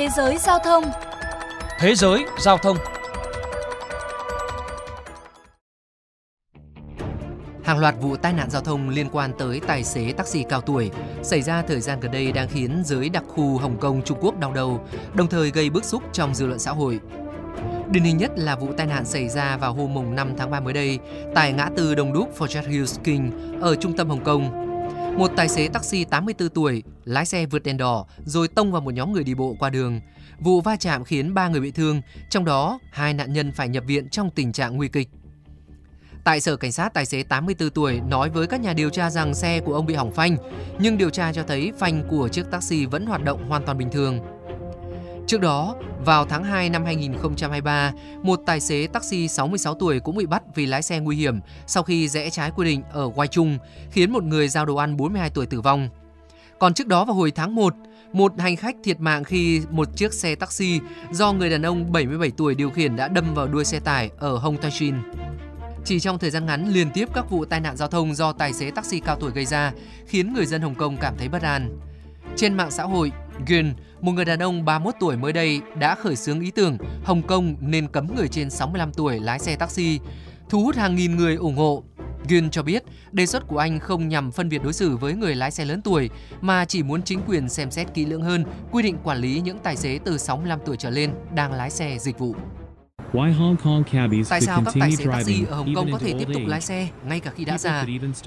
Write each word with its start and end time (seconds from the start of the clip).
Thế 0.00 0.08
giới 0.16 0.38
giao 0.38 0.58
thông 0.58 0.84
Thế 1.78 1.94
giới 1.94 2.24
giao 2.38 2.58
thông 2.58 2.76
Hàng 7.64 7.78
loạt 7.78 7.94
vụ 8.00 8.16
tai 8.16 8.32
nạn 8.32 8.50
giao 8.50 8.62
thông 8.62 8.88
liên 8.88 9.08
quan 9.12 9.32
tới 9.38 9.60
tài 9.66 9.84
xế 9.84 10.12
taxi 10.12 10.44
cao 10.48 10.60
tuổi 10.60 10.90
xảy 11.22 11.42
ra 11.42 11.62
thời 11.62 11.80
gian 11.80 12.00
gần 12.00 12.12
đây 12.12 12.32
đang 12.32 12.48
khiến 12.48 12.82
giới 12.84 13.08
đặc 13.08 13.24
khu 13.28 13.58
Hồng 13.58 13.78
Kông 13.80 14.02
Trung 14.02 14.18
Quốc 14.20 14.38
đau 14.40 14.52
đầu, 14.52 14.86
đồng 15.14 15.26
thời 15.26 15.50
gây 15.50 15.70
bức 15.70 15.84
xúc 15.84 16.02
trong 16.12 16.34
dư 16.34 16.46
luận 16.46 16.58
xã 16.58 16.70
hội. 16.70 17.00
Điển 17.90 18.02
hình 18.02 18.16
nhất 18.16 18.30
là 18.36 18.56
vụ 18.56 18.68
tai 18.76 18.86
nạn 18.86 19.04
xảy 19.04 19.28
ra 19.28 19.56
vào 19.56 19.72
hôm 19.72 19.94
mùng 19.94 20.14
5 20.14 20.34
tháng 20.38 20.50
3 20.50 20.60
mới 20.60 20.72
đây 20.72 20.98
tại 21.34 21.52
ngã 21.52 21.68
tư 21.76 21.94
Đông 21.94 22.12
Đúc 22.12 22.38
Forget 22.38 22.68
Hills 22.68 22.98
King 23.04 23.30
ở 23.60 23.76
trung 23.76 23.96
tâm 23.96 24.08
Hồng 24.08 24.24
Kông. 24.24 24.69
Một 25.20 25.30
tài 25.36 25.48
xế 25.48 25.68
taxi 25.68 26.04
84 26.04 26.48
tuổi 26.48 26.82
lái 27.04 27.26
xe 27.26 27.46
vượt 27.46 27.62
đèn 27.62 27.76
đỏ 27.76 28.06
rồi 28.24 28.48
tông 28.48 28.72
vào 28.72 28.80
một 28.80 28.94
nhóm 28.94 29.12
người 29.12 29.24
đi 29.24 29.34
bộ 29.34 29.56
qua 29.58 29.70
đường. 29.70 30.00
Vụ 30.38 30.60
va 30.60 30.76
chạm 30.76 31.04
khiến 31.04 31.34
3 31.34 31.48
người 31.48 31.60
bị 31.60 31.70
thương, 31.70 32.00
trong 32.30 32.44
đó 32.44 32.78
hai 32.90 33.14
nạn 33.14 33.32
nhân 33.32 33.52
phải 33.52 33.68
nhập 33.68 33.84
viện 33.86 34.08
trong 34.08 34.30
tình 34.30 34.52
trạng 34.52 34.76
nguy 34.76 34.88
kịch. 34.88 35.08
Tại 36.24 36.40
sở 36.40 36.56
cảnh 36.56 36.72
sát, 36.72 36.94
tài 36.94 37.06
xế 37.06 37.22
84 37.22 37.70
tuổi 37.70 38.00
nói 38.00 38.30
với 38.30 38.46
các 38.46 38.60
nhà 38.60 38.72
điều 38.72 38.90
tra 38.90 39.10
rằng 39.10 39.34
xe 39.34 39.60
của 39.60 39.74
ông 39.74 39.86
bị 39.86 39.94
hỏng 39.94 40.12
phanh, 40.12 40.36
nhưng 40.78 40.98
điều 40.98 41.10
tra 41.10 41.32
cho 41.32 41.42
thấy 41.42 41.72
phanh 41.78 42.08
của 42.08 42.28
chiếc 42.28 42.50
taxi 42.50 42.86
vẫn 42.86 43.06
hoạt 43.06 43.24
động 43.24 43.48
hoàn 43.48 43.64
toàn 43.66 43.78
bình 43.78 43.90
thường. 43.90 44.20
Trước 45.26 45.40
đó, 45.40 45.76
vào 46.04 46.24
tháng 46.24 46.44
2 46.44 46.70
năm 46.70 46.84
2023, 46.84 47.92
một 48.22 48.40
tài 48.46 48.60
xế 48.60 48.86
taxi 48.86 49.28
66 49.28 49.74
tuổi 49.74 50.00
cũng 50.00 50.16
bị 50.16 50.26
bắt 50.26 50.42
vì 50.54 50.66
lái 50.66 50.82
xe 50.82 51.00
nguy 51.00 51.16
hiểm 51.16 51.40
sau 51.66 51.82
khi 51.82 52.08
rẽ 52.08 52.30
trái 52.30 52.50
quy 52.56 52.64
định 52.64 52.82
ở 52.92 53.08
Quai 53.14 53.28
Trung, 53.28 53.58
khiến 53.90 54.12
một 54.12 54.24
người 54.24 54.48
giao 54.48 54.66
đồ 54.66 54.76
ăn 54.76 54.96
42 54.96 55.30
tuổi 55.30 55.46
tử 55.46 55.60
vong. 55.60 55.88
Còn 56.58 56.74
trước 56.74 56.86
đó 56.86 57.04
vào 57.04 57.14
hồi 57.14 57.30
tháng 57.30 57.54
1, 57.54 57.74
một 58.12 58.32
hành 58.38 58.56
khách 58.56 58.76
thiệt 58.84 59.00
mạng 59.00 59.24
khi 59.24 59.62
một 59.70 59.96
chiếc 59.96 60.12
xe 60.12 60.34
taxi 60.34 60.80
do 61.12 61.32
người 61.32 61.50
đàn 61.50 61.62
ông 61.62 61.92
77 61.92 62.30
tuổi 62.36 62.54
điều 62.54 62.70
khiển 62.70 62.96
đã 62.96 63.08
đâm 63.08 63.34
vào 63.34 63.46
đuôi 63.46 63.64
xe 63.64 63.80
tải 63.80 64.10
ở 64.18 64.36
Hong 64.36 64.56
Taishin. 64.56 64.94
Chỉ 65.84 66.00
trong 66.00 66.18
thời 66.18 66.30
gian 66.30 66.46
ngắn, 66.46 66.72
liên 66.72 66.90
tiếp 66.94 67.08
các 67.14 67.30
vụ 67.30 67.44
tai 67.44 67.60
nạn 67.60 67.76
giao 67.76 67.88
thông 67.88 68.14
do 68.14 68.32
tài 68.32 68.52
xế 68.52 68.70
taxi 68.70 69.00
cao 69.00 69.16
tuổi 69.16 69.30
gây 69.30 69.46
ra 69.46 69.72
khiến 70.06 70.32
người 70.32 70.46
dân 70.46 70.62
Hồng 70.62 70.74
Kông 70.74 70.96
cảm 70.96 71.14
thấy 71.18 71.28
bất 71.28 71.42
an. 71.42 71.78
Trên 72.36 72.56
mạng 72.56 72.70
xã 72.70 72.82
hội, 72.82 73.12
Gun, 73.46 73.72
một 74.00 74.12
người 74.12 74.24
đàn 74.24 74.38
ông 74.38 74.64
31 74.64 74.94
tuổi 75.00 75.16
mới 75.16 75.32
đây 75.32 75.60
đã 75.78 75.94
khởi 75.94 76.16
xướng 76.16 76.40
ý 76.40 76.50
tưởng 76.50 76.76
Hồng 77.04 77.22
Kông 77.22 77.56
nên 77.60 77.88
cấm 77.88 78.14
người 78.16 78.28
trên 78.28 78.50
65 78.50 78.92
tuổi 78.92 79.20
lái 79.20 79.38
xe 79.38 79.56
taxi, 79.56 80.00
thu 80.48 80.64
hút 80.64 80.76
hàng 80.76 80.94
nghìn 80.94 81.16
người 81.16 81.36
ủng 81.36 81.56
hộ. 81.56 81.84
Gun 82.28 82.50
cho 82.50 82.62
biết 82.62 82.84
đề 83.12 83.26
xuất 83.26 83.48
của 83.48 83.58
anh 83.58 83.80
không 83.80 84.08
nhằm 84.08 84.32
phân 84.32 84.48
biệt 84.48 84.62
đối 84.62 84.72
xử 84.72 84.96
với 84.96 85.14
người 85.14 85.34
lái 85.34 85.50
xe 85.50 85.64
lớn 85.64 85.82
tuổi 85.82 86.10
mà 86.40 86.64
chỉ 86.64 86.82
muốn 86.82 87.02
chính 87.02 87.20
quyền 87.26 87.48
xem 87.48 87.70
xét 87.70 87.94
kỹ 87.94 88.04
lưỡng 88.04 88.22
hơn 88.22 88.44
quy 88.70 88.82
định 88.82 88.96
quản 89.04 89.18
lý 89.18 89.40
những 89.40 89.58
tài 89.58 89.76
xế 89.76 89.98
từ 90.04 90.18
65 90.18 90.58
tuổi 90.66 90.76
trở 90.76 90.90
lên 90.90 91.10
đang 91.34 91.52
lái 91.52 91.70
xe 91.70 91.96
dịch 91.98 92.18
vụ. 92.18 92.34
Tại 94.28 94.40
sao 94.40 94.62
các 94.64 94.74
tài 94.80 94.92
xế 94.92 95.04
taxi 95.04 95.44
ở 95.48 95.56
Hồng 95.56 95.74
Kông 95.74 95.92
có 95.92 95.98
thể 95.98 96.14
tiếp 96.18 96.28
tục 96.34 96.42
lái 96.46 96.60
xe 96.60 96.88
ngay 97.08 97.20
cả 97.20 97.30
khi 97.36 97.44
đã 97.44 97.58
già, 97.58 97.86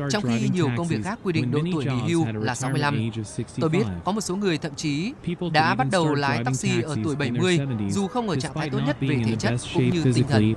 trong 0.10 0.24
khi 0.24 0.50
nhiều 0.54 0.70
công 0.78 0.88
việc 0.88 1.04
khác 1.04 1.20
quy 1.24 1.34
định 1.34 1.52
độ 1.52 1.60
tuổi 1.74 1.86
nghỉ 1.86 2.14
hưu 2.14 2.26
là 2.34 2.56
65? 2.56 3.12
Tôi 3.60 3.70
biết 3.70 3.84
có 4.06 4.12
một 4.12 4.22
số 4.22 4.36
người 4.36 4.58
thậm 4.58 4.76
chí 4.76 5.14
đã 5.54 5.76
bắt 5.76 5.88
đầu 5.92 6.16
lái 6.16 6.44
taxi 6.44 6.82
ở 6.82 6.98
tuổi 7.04 7.16
70 7.16 7.60
dù 7.90 8.08
không 8.08 8.30
ở 8.30 8.40
trạng 8.40 8.54
thái 8.54 8.70
tốt 8.70 8.80
nhất 8.86 8.98
về 9.00 9.20
thể 9.26 9.36
chất 9.36 9.54
cũng 9.74 9.90
như 9.90 10.04
tinh 10.16 10.28
thần. 10.30 10.54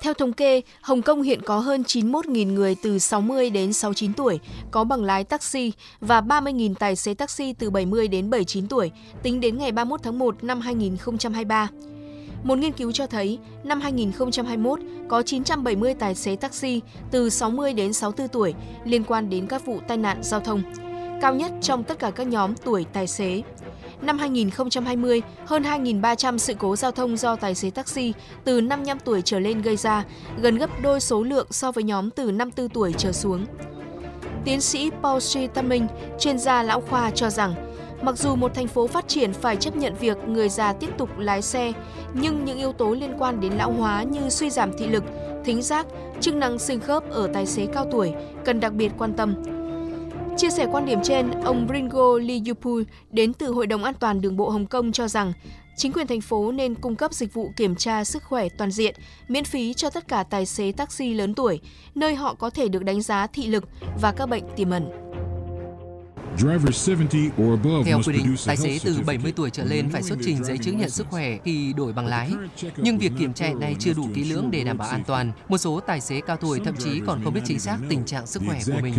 Theo 0.00 0.14
thống 0.14 0.32
kê, 0.32 0.60
Hồng 0.80 1.02
Kông 1.02 1.22
hiện 1.22 1.40
có 1.42 1.58
hơn 1.58 1.82
91.000 1.82 2.52
người 2.52 2.76
từ 2.82 2.98
60 2.98 3.50
đến 3.50 3.72
69 3.72 4.12
tuổi 4.12 4.40
có 4.70 4.84
bằng 4.84 5.04
lái 5.04 5.24
taxi 5.24 5.72
và 6.00 6.20
30.000 6.20 6.74
tài 6.74 6.96
xế 6.96 7.14
taxi 7.14 7.52
từ 7.52 7.70
70 7.70 8.08
đến 8.08 8.30
79 8.30 8.68
tuổi, 8.68 8.90
tính 9.22 9.40
đến 9.40 9.58
ngày 9.58 9.72
31 9.72 10.00
tháng 10.02 10.18
1 10.18 10.44
năm 10.44 10.60
2023. 10.60 11.68
Một 12.46 12.58
nghiên 12.58 12.72
cứu 12.72 12.92
cho 12.92 13.06
thấy, 13.06 13.38
năm 13.64 13.80
2021 13.80 14.80
có 15.08 15.22
970 15.22 15.94
tài 15.94 16.14
xế 16.14 16.36
taxi 16.36 16.80
từ 17.10 17.30
60 17.30 17.72
đến 17.72 17.92
64 17.92 18.28
tuổi 18.28 18.54
liên 18.84 19.04
quan 19.04 19.30
đến 19.30 19.46
các 19.46 19.66
vụ 19.66 19.78
tai 19.88 19.96
nạn 19.96 20.18
giao 20.22 20.40
thông, 20.40 20.62
cao 21.22 21.34
nhất 21.34 21.52
trong 21.60 21.84
tất 21.84 21.98
cả 21.98 22.10
các 22.10 22.26
nhóm 22.26 22.54
tuổi 22.54 22.86
tài 22.92 23.06
xế. 23.06 23.42
Năm 24.02 24.18
2020, 24.18 25.22
hơn 25.46 25.62
2.300 25.62 26.38
sự 26.38 26.54
cố 26.58 26.76
giao 26.76 26.92
thông 26.92 27.16
do 27.16 27.36
tài 27.36 27.54
xế 27.54 27.70
taxi 27.70 28.12
từ 28.44 28.60
55 28.60 28.98
tuổi 28.98 29.22
trở 29.22 29.38
lên 29.38 29.62
gây 29.62 29.76
ra, 29.76 30.04
gần 30.42 30.56
gấp 30.56 30.70
đôi 30.82 31.00
số 31.00 31.22
lượng 31.22 31.46
so 31.50 31.72
với 31.72 31.84
nhóm 31.84 32.10
từ 32.10 32.30
54 32.30 32.68
tuổi 32.68 32.94
trở 32.98 33.12
xuống. 33.12 33.46
Tiến 34.44 34.60
sĩ 34.60 34.90
Paul 35.02 35.18
C. 35.18 35.54
Taming, 35.54 35.86
chuyên 36.18 36.38
gia 36.38 36.62
lão 36.62 36.80
khoa 36.80 37.10
cho 37.10 37.30
rằng, 37.30 37.65
Mặc 38.02 38.18
dù 38.18 38.36
một 38.36 38.54
thành 38.54 38.68
phố 38.68 38.86
phát 38.86 39.08
triển 39.08 39.32
phải 39.32 39.56
chấp 39.56 39.76
nhận 39.76 39.94
việc 39.94 40.18
người 40.28 40.48
già 40.48 40.72
tiếp 40.72 40.90
tục 40.98 41.18
lái 41.18 41.42
xe, 41.42 41.72
nhưng 42.14 42.44
những 42.44 42.58
yếu 42.58 42.72
tố 42.72 42.90
liên 42.90 43.14
quan 43.18 43.40
đến 43.40 43.52
lão 43.52 43.72
hóa 43.72 44.02
như 44.02 44.28
suy 44.28 44.50
giảm 44.50 44.70
thị 44.78 44.86
lực, 44.86 45.04
thính 45.44 45.62
giác, 45.62 45.86
chức 46.20 46.34
năng 46.34 46.58
xương 46.58 46.80
khớp 46.80 47.10
ở 47.10 47.30
tài 47.34 47.46
xế 47.46 47.66
cao 47.66 47.86
tuổi 47.92 48.12
cần 48.44 48.60
đặc 48.60 48.72
biệt 48.72 48.92
quan 48.98 49.12
tâm. 49.12 49.34
Chia 50.36 50.50
sẻ 50.50 50.66
quan 50.72 50.86
điểm 50.86 50.98
trên, 51.02 51.30
ông 51.30 51.66
Ringo 51.72 52.18
Liupu 52.18 52.80
đến 53.10 53.32
từ 53.32 53.52
Hội 53.52 53.66
đồng 53.66 53.84
An 53.84 53.94
toàn 54.00 54.20
Đường 54.20 54.36
bộ 54.36 54.50
Hồng 54.50 54.66
Kông 54.66 54.92
cho 54.92 55.08
rằng 55.08 55.32
chính 55.76 55.92
quyền 55.92 56.06
thành 56.06 56.20
phố 56.20 56.52
nên 56.52 56.74
cung 56.74 56.96
cấp 56.96 57.12
dịch 57.12 57.34
vụ 57.34 57.50
kiểm 57.56 57.76
tra 57.76 58.04
sức 58.04 58.22
khỏe 58.22 58.48
toàn 58.58 58.70
diện, 58.70 58.94
miễn 59.28 59.44
phí 59.44 59.74
cho 59.74 59.90
tất 59.90 60.08
cả 60.08 60.22
tài 60.22 60.46
xế 60.46 60.72
taxi 60.72 61.14
lớn 61.14 61.34
tuổi, 61.34 61.60
nơi 61.94 62.14
họ 62.14 62.34
có 62.34 62.50
thể 62.50 62.68
được 62.68 62.84
đánh 62.84 63.02
giá 63.02 63.26
thị 63.26 63.46
lực 63.46 63.64
và 64.00 64.12
các 64.12 64.26
bệnh 64.26 64.44
tiềm 64.56 64.70
ẩn. 64.70 65.05
Theo 67.84 68.00
quy 68.06 68.12
định, 68.12 68.36
tài 68.46 68.56
xế 68.56 68.78
từ 68.84 68.96
70 69.06 69.32
tuổi 69.36 69.50
trở 69.50 69.64
lên 69.64 69.90
phải 69.90 70.02
xuất 70.02 70.18
trình 70.24 70.44
giấy 70.44 70.58
chứng 70.58 70.78
nhận 70.78 70.90
sức 70.90 71.06
khỏe 71.10 71.38
khi 71.44 71.72
đổi 71.72 71.92
bằng 71.92 72.06
lái. 72.06 72.30
Nhưng 72.76 72.98
việc 72.98 73.12
kiểm 73.18 73.32
tra 73.32 73.52
này 73.60 73.76
chưa 73.78 73.92
đủ 73.92 74.08
kỹ 74.14 74.24
lưỡng 74.24 74.50
để 74.50 74.64
đảm 74.64 74.78
bảo 74.78 74.88
an 74.88 75.02
toàn. 75.06 75.32
Một 75.48 75.58
số 75.58 75.80
tài 75.80 76.00
xế 76.00 76.20
cao 76.20 76.36
tuổi 76.36 76.60
thậm 76.64 76.74
chí 76.76 77.00
còn 77.06 77.20
không 77.24 77.34
biết 77.34 77.40
chính 77.44 77.60
xác 77.60 77.78
tình 77.88 78.04
trạng 78.04 78.26
sức 78.26 78.42
khỏe 78.46 78.60
của 78.66 78.80
mình. 78.82 78.94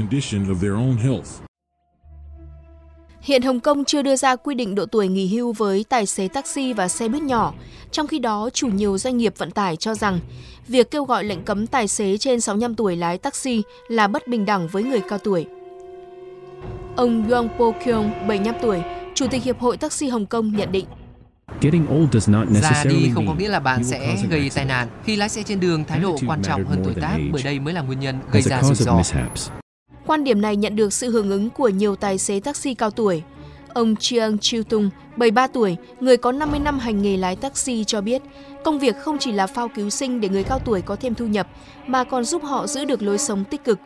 Hiện 3.22 3.42
Hồng 3.42 3.60
Kông 3.60 3.86
chưa 3.86 4.02
đưa 4.02 4.16
ra 4.16 4.36
quy 4.36 4.56
định 4.56 4.76
độ 4.76 4.86
tuổi 4.86 5.08
nghỉ 5.08 5.28
hưu 5.28 5.54
với 5.54 5.86
tài 5.90 6.06
xế 6.06 6.28
taxi 6.28 6.74
và 6.74 6.88
xe 6.88 7.10
buýt 7.10 7.22
nhỏ. 7.24 7.54
Trong 7.92 8.08
khi 8.08 8.20
đó, 8.20 8.50
chủ 8.54 8.68
nhiều 8.68 8.98
doanh 8.98 9.18
nghiệp 9.18 9.34
vận 9.38 9.52
tải 9.52 9.76
cho 9.76 9.96
rằng 9.96 10.20
việc 10.68 10.92
kêu 10.92 11.06
gọi 11.06 11.24
lệnh 11.24 11.44
cấm 11.44 11.68
tài 11.68 11.88
xế 11.88 12.18
trên 12.18 12.42
65 12.42 12.76
tuổi 12.76 12.96
lái 12.96 13.18
taxi 13.18 13.62
là 13.88 14.08
bất 14.08 14.28
bình 14.28 14.46
đẳng 14.46 14.68
với 14.68 14.84
người 14.84 15.02
cao 15.10 15.20
tuổi. 15.20 15.46
Ông 16.98 17.30
Yong 17.30 17.50
Po 17.58 17.66
Kyung, 17.86 18.12
75 18.28 18.56
tuổi, 18.62 18.82
Chủ 19.16 19.28
tịch 19.28 19.44
Hiệp 19.44 19.60
hội 19.60 19.78
Taxi 19.78 20.08
Hồng 20.08 20.26
Kông 20.26 20.56
nhận 20.56 20.72
định. 20.72 20.86
Già 22.62 22.84
đi 22.90 23.12
không 23.14 23.28
có 23.28 23.36
nghĩa 23.36 23.50
là 23.50 23.60
bạn 23.60 23.84
sẽ 23.84 24.18
gây 24.30 24.50
tai 24.56 24.66
nạn. 24.66 24.88
Khi 25.04 25.16
lái 25.16 25.30
xe 25.30 25.44
trên 25.44 25.60
đường, 25.60 25.84
thái 25.84 26.00
độ 26.00 26.18
quan 26.28 26.42
trọng 26.44 26.66
hơn 26.66 26.82
tuổi 26.84 26.94
tác 27.02 27.18
bởi 27.32 27.44
đây 27.44 27.60
mới 27.60 27.74
là 27.74 27.82
nguyên 27.82 28.00
nhân 28.00 28.16
gây 28.32 28.42
ra 28.42 28.64
rủi 28.64 28.76
ro. 28.76 29.02
Quan 30.06 30.24
điểm 30.24 30.42
này 30.42 30.56
nhận 30.56 30.76
được 30.76 30.94
sự 30.94 31.12
hưởng 31.12 31.30
ứng 31.30 31.50
của 31.50 31.70
nhiều 31.70 31.96
tài 31.96 32.18
xế 32.18 32.40
taxi 32.40 32.74
cao 32.74 32.92
tuổi. 32.92 33.24
Ông 33.74 33.96
Chiang 33.96 34.38
Chiu 34.38 34.64
Tung, 34.64 34.90
73 35.18 35.48
tuổi, 35.48 35.76
người 36.00 36.18
có 36.18 36.32
50 36.32 36.60
năm 36.60 36.80
hành 36.80 37.02
nghề 37.02 37.18
lái 37.18 37.36
taxi 37.36 37.84
cho 37.84 38.02
biết, 38.02 38.22
công 38.64 38.80
việc 38.80 38.96
không 39.00 39.18
chỉ 39.20 39.32
là 39.32 39.48
phao 39.48 39.68
cứu 39.68 39.90
sinh 39.90 40.22
để 40.22 40.30
người 40.30 40.44
cao 40.44 40.60
tuổi 40.60 40.82
có 40.82 40.96
thêm 40.96 41.16
thu 41.16 41.26
nhập, 41.28 41.48
mà 41.88 42.04
còn 42.04 42.24
giúp 42.24 42.44
họ 42.44 42.68
giữ 42.68 42.86
được 42.86 43.02
lối 43.02 43.18
sống 43.18 43.44
tích 43.44 43.64
cực. 43.64 43.80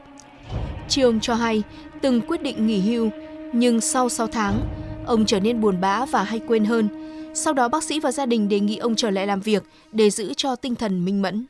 Chiang 0.91 1.19
cho 1.19 1.33
hay, 1.33 1.63
từng 2.01 2.21
quyết 2.21 2.43
định 2.43 2.67
nghỉ 2.67 2.79
hưu, 2.79 3.09
nhưng 3.53 3.81
sau 3.81 4.09
6 4.09 4.27
tháng, 4.27 4.59
ông 5.05 5.25
trở 5.25 5.39
nên 5.39 5.61
buồn 5.61 5.81
bã 5.81 6.05
và 6.05 6.23
hay 6.23 6.41
quên 6.47 6.65
hơn. 6.65 6.89
Sau 7.33 7.53
đó 7.53 7.67
bác 7.67 7.83
sĩ 7.83 7.99
và 7.99 8.11
gia 8.11 8.25
đình 8.25 8.49
đề 8.49 8.59
nghị 8.59 8.77
ông 8.77 8.95
trở 8.95 9.09
lại 9.09 9.27
làm 9.27 9.39
việc 9.39 9.63
để 9.91 10.09
giữ 10.09 10.33
cho 10.37 10.55
tinh 10.55 10.75
thần 10.75 11.05
minh 11.05 11.21
mẫn. 11.21 11.45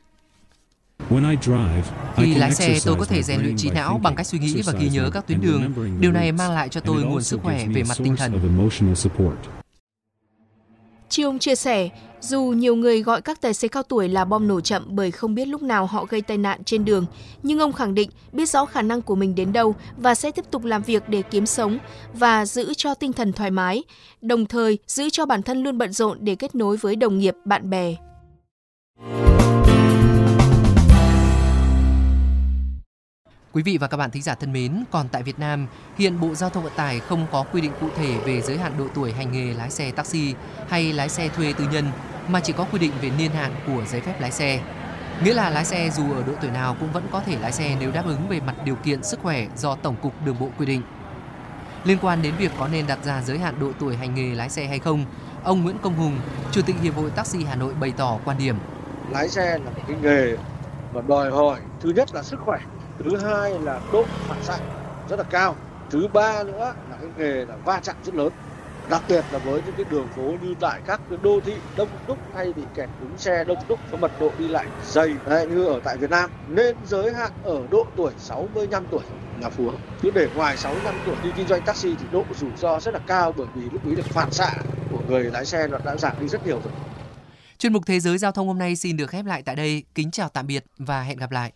Khi 2.16 2.35
lái 2.35 2.51
xe, 2.51 2.80
tôi 2.85 2.96
có 3.00 3.06
thể 3.06 3.24
rèn 3.24 3.41
luyện 3.41 3.57
trí 3.57 3.69
não 3.69 4.00
bằng 4.03 4.16
cách 4.16 4.28
suy 4.28 4.40
nghĩ 4.40 4.62
và 4.66 4.74
ghi 4.80 4.90
nhớ 4.90 5.09
các 5.13 5.28
tuyến 5.28 5.41
đường. 5.41 5.74
Điều 6.00 6.12
này 6.12 6.31
mang 6.31 6.51
lại 6.51 6.69
cho 6.69 6.81
tôi 6.81 7.03
nguồn 7.03 7.22
sức 7.22 7.40
khỏe 7.44 7.66
về 7.74 7.84
mặt 7.84 7.97
tinh 8.03 8.16
thần. 8.16 8.34
Chi 11.12 11.24
ông 11.24 11.40
chia 11.40 11.56
sẻ, 11.56 11.90
dù 12.22 12.42
nhiều 12.42 12.75
người 12.75 13.02
gọi 13.02 13.22
các 13.22 13.42
tài 13.42 13.54
xế 13.54 13.68
cao 13.68 13.84
tuổi 13.84 14.10
là 14.10 14.25
bom 14.25 14.48
nổ 14.48 14.62
chậm 14.62 14.84
bởi 14.88 15.12
không 15.12 15.36
biết 15.36 15.48
lúc 15.48 15.63
nào 15.63 15.86
họ 15.86 16.06
gây 16.10 16.22
tai 16.22 16.38
nạn 16.38 16.63
trên 16.63 16.86
đường, 16.86 17.06
nhưng 17.44 17.60
ông 17.60 17.74
khẳng 17.74 17.96
định 17.96 18.10
biết 18.31 18.50
rõ 18.50 18.66
khả 18.66 18.81
năng 18.81 19.02
của 19.02 19.16
mình 19.16 19.36
đến 19.36 19.54
đâu 19.54 19.75
và 19.98 20.16
sẽ 20.16 20.31
tiếp 20.31 20.46
tục 20.52 20.66
làm 20.66 20.81
việc 20.81 21.10
để 21.10 21.22
kiếm 21.22 21.46
sống 21.46 21.78
và 22.13 22.46
giữ 22.46 22.74
cho 22.78 22.94
tinh 22.94 23.13
thần 23.13 23.34
thoải 23.34 23.52
mái, 23.52 23.84
đồng 24.22 24.46
thời 24.46 24.78
giữ 24.88 25.10
cho 25.10 25.25
bản 25.25 25.44
thân 25.44 25.63
luôn 25.63 25.78
bận 25.78 25.94
rộn 25.94 26.18
để 26.22 26.36
kết 26.36 26.56
nối 26.56 26.78
với 26.78 26.96
đồng 26.96 27.19
nghiệp, 27.19 27.36
bạn 27.46 27.69
bè. 27.69 27.96
Quý 33.53 33.63
vị 33.63 33.77
và 33.77 33.88
các 33.88 33.98
bạn 33.98 34.12
thính 34.12 34.21
giả 34.21 34.36
thân 34.36 34.53
mến, 34.53 34.83
còn 34.92 35.07
tại 35.09 35.24
Việt 35.24 35.39
Nam, 35.39 35.68
hiện 35.98 36.19
Bộ 36.19 36.36
Giao 36.36 36.50
thông 36.50 36.63
Vận 36.63 36.74
tải 36.75 37.00
không 37.00 37.27
có 37.31 37.44
quy 37.44 37.62
định 37.62 37.71
cụ 37.81 37.88
thể 37.98 38.18
về 38.25 38.42
giới 38.42 38.57
hạn 38.57 38.71
độ 38.77 38.86
tuổi 38.94 39.12
hành 39.12 39.31
nghề 39.31 39.53
lái 39.53 39.69
xe 39.69 39.92
taxi 39.92 40.33
hay 40.69 40.94
lái 40.94 41.09
xe 41.09 41.27
thuê 41.27 41.53
tư 41.53 41.68
nhân, 41.71 41.92
mà 42.27 42.39
chỉ 42.39 42.53
có 42.53 42.65
quy 42.71 42.80
định 42.80 42.92
về 43.01 43.12
niên 43.18 43.31
hạn 43.31 43.51
của 43.68 43.86
giấy 43.86 44.01
phép 44.01 44.21
lái 44.21 44.31
xe. 44.31 44.59
Nghĩa 45.24 45.33
là 45.33 45.50
lái 45.50 45.65
xe 45.65 45.89
dù 45.89 46.13
ở 46.13 46.24
độ 46.24 46.33
tuổi 46.42 46.51
nào 46.51 46.75
cũng 46.80 46.92
vẫn 46.92 47.07
có 47.12 47.19
thể 47.19 47.38
lái 47.39 47.51
xe 47.51 47.75
nếu 47.80 47.92
đáp 47.92 48.06
ứng 48.06 48.27
về 48.30 48.39
mặt 48.39 48.56
điều 48.65 48.75
kiện 48.75 49.03
sức 49.03 49.19
khỏe 49.24 49.48
do 49.57 49.75
Tổng 49.75 49.95
cục 50.01 50.13
Đường 50.25 50.39
bộ 50.39 50.50
quy 50.57 50.65
định. 50.65 50.81
Liên 51.83 51.98
quan 52.01 52.21
đến 52.21 52.33
việc 52.38 52.51
có 52.59 52.68
nên 52.68 52.88
đặt 52.88 53.00
ra 53.03 53.21
giới 53.21 53.39
hạn 53.39 53.59
độ 53.59 53.71
tuổi 53.80 53.98
hành 53.98 54.15
nghề 54.15 54.36
lái 54.36 54.50
xe 54.50 54.65
hay 54.65 54.80
không, 54.80 55.06
ông 55.44 55.63
Nguyễn 55.63 55.77
Công 55.77 55.95
Hùng, 55.95 56.19
Chủ 56.51 56.62
tịch 56.62 56.75
Hiệp 56.81 56.95
hội 56.95 57.09
Taxi 57.09 57.44
Hà 57.44 57.56
Nội 57.56 57.74
bày 57.74 57.94
tỏ 57.98 58.18
quan 58.25 58.38
điểm. 58.38 58.56
Lái 59.09 59.30
xe 59.30 59.57
là 59.57 59.71
một 59.71 59.81
cái 59.88 59.98
nghề 60.01 60.38
mà 60.94 61.01
đòi 61.07 61.31
hỏi 61.31 61.59
thứ 61.81 61.89
nhất 61.95 62.13
là 62.13 62.24
sức 62.24 62.39
khỏe, 62.45 62.59
thứ 63.01 63.18
hai 63.18 63.59
là 63.59 63.80
độ 63.94 64.06
phản 64.27 64.44
xạ 64.44 64.57
rất 65.09 65.19
là 65.19 65.25
cao, 65.30 65.56
thứ 65.89 66.07
ba 66.13 66.44
nữa 66.44 66.74
là 66.89 66.98
cái 67.01 67.09
nghề 67.18 67.45
là 67.45 67.56
va 67.65 67.80
chạm 67.83 67.95
rất 68.03 68.15
lớn. 68.15 68.30
Đặc 68.89 69.03
biệt 69.07 69.25
là 69.31 69.39
với 69.39 69.62
những 69.65 69.75
cái 69.77 69.86
đường 69.89 70.07
phố 70.15 70.21
như 70.42 70.53
tại 70.59 70.81
các 70.86 71.01
cái 71.09 71.19
đô 71.21 71.39
thị 71.45 71.53
đông 71.77 71.88
đúc 72.07 72.18
hay 72.36 72.53
bị 72.53 72.62
kẹt 72.75 72.89
cứng 73.00 73.18
xe 73.18 73.44
đông 73.44 73.57
đúc 73.68 73.80
có 73.92 73.98
mật 73.98 74.12
độ 74.19 74.31
đi 74.38 74.48
lại 74.48 74.65
dày 74.86 75.09
Đấy, 75.25 75.48
như 75.48 75.65
ở 75.65 75.80
tại 75.83 75.98
Việt 75.98 76.09
Nam. 76.09 76.30
Nên 76.48 76.75
giới 76.86 77.13
hạn 77.13 77.31
ở 77.44 77.68
độ 77.71 77.86
tuổi 77.95 78.12
65 78.18 78.86
tuổi 78.92 79.01
là 79.42 79.50
phù 79.50 79.69
hợp. 79.69 79.77
Cứ 80.01 80.12
để 80.12 80.27
ngoài 80.36 80.57
65 80.57 80.95
tuổi 81.06 81.15
đi 81.24 81.30
kinh 81.38 81.48
doanh 81.48 81.62
taxi 81.62 81.95
thì 82.00 82.06
độ 82.12 82.24
rủi 82.39 82.50
ro 82.57 82.80
rất 82.80 82.94
là 82.94 83.00
cao 83.07 83.33
bởi 83.38 83.48
vì 83.56 83.62
lúc 83.69 83.86
ấy 83.86 83.95
được 83.95 84.06
phản 84.06 84.31
xạ 84.31 84.51
của 84.92 85.00
người 85.07 85.24
lái 85.24 85.45
xe 85.45 85.68
nó 85.68 85.77
đã 85.86 85.95
giảm 85.95 86.15
đi 86.19 86.27
rất 86.27 86.48
nhiều 86.48 86.62
rồi. 86.63 86.74
Chuyên 87.57 87.74
mục 87.74 87.83
Thế 87.86 88.00
giới 88.00 88.18
Giao 88.18 88.31
thông 88.31 88.48
hôm 88.48 88.57
nay 88.57 88.75
xin 88.75 88.98
được 88.98 89.09
khép 89.09 89.25
lại 89.25 89.42
tại 89.45 89.56
đây. 89.56 89.83
Kính 89.95 90.12
chào 90.12 90.30
tạm 90.30 90.48
biệt 90.48 90.65
và 90.77 91.01
hẹn 91.01 91.18
gặp 91.18 91.31
lại. 91.31 91.50